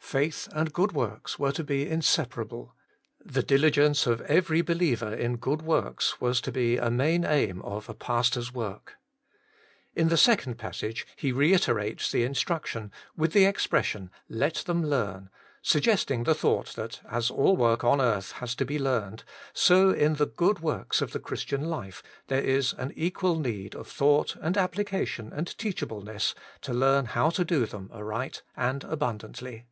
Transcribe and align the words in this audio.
Faith 0.00 0.48
and 0.54 0.72
good 0.72 0.92
works 0.92 1.38
were 1.38 1.52
to 1.52 1.62
be 1.62 1.86
inseparable; 1.86 2.74
the 3.22 3.42
diligence 3.42 4.06
of 4.06 4.22
every 4.22 4.62
believer 4.62 5.12
in 5.12 5.36
good 5.36 5.60
works 5.60 6.18
was 6.18 6.40
to 6.40 6.50
be 6.50 6.78
a 6.78 6.90
main 6.90 7.26
aim 7.26 7.60
of 7.60 7.90
a 7.90 7.94
pastor's 7.94 8.50
work. 8.50 8.94
In 9.94 10.08
the 10.08 10.16
second 10.16 10.56
passage 10.56 11.06
he 11.14 11.30
reiterates 11.30 12.10
the 12.10 12.24
in 12.24 12.34
struction, 12.34 12.90
with 13.18 13.32
the 13.34 13.44
expression, 13.44 14.10
let 14.30 14.54
them 14.64 14.82
learn, 14.82 15.28
suggesting 15.60 16.24
the 16.24 16.34
thought 16.34 16.68
that, 16.68 17.00
as 17.10 17.30
all 17.30 17.54
work 17.54 17.84
on 17.84 18.00
earth 18.00 18.32
has 18.32 18.54
to 18.54 18.64
be 18.64 18.78
learned, 18.78 19.24
so 19.52 19.90
in 19.90 20.14
the 20.14 20.24
good 20.26 20.60
works 20.60 21.02
of 21.02 21.12
the 21.12 21.20
Christian 21.20 21.66
life 21.66 22.02
there 22.28 22.40
is 22.42 22.72
an 22.78 22.94
equal 22.96 23.38
need 23.38 23.74
of 23.74 23.86
thought 23.86 24.36
and 24.36 24.56
application 24.56 25.30
and 25.34 25.58
teachableness, 25.58 26.34
to 26.62 26.72
learn 26.72 27.04
how 27.04 27.28
to 27.28 27.44
do 27.44 27.66
them 27.66 27.90
aright 27.92 28.40
and 28.56 28.84
abundantly. 28.84 29.66